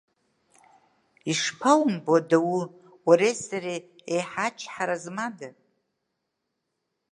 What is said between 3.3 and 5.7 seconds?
сареи еҳе ачҳара змада?